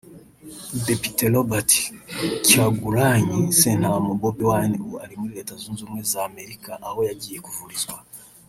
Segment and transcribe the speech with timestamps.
[0.85, 1.71] Depite Robert
[2.45, 7.97] Kyagulanyi Ssentamu [Bobi Wine] ubu ari muri Leta Zunze Ubumwe za Amerika aho yagiye kuvurizwa